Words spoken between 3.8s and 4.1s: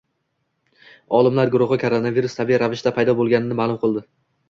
qildi